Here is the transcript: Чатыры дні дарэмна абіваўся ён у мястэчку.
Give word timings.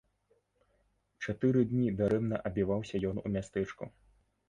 Чатыры 1.27 1.61
дні 1.75 1.87
дарэмна 2.01 2.43
абіваўся 2.53 3.07
ён 3.15 3.25
у 3.25 3.37
мястэчку. 3.41 3.83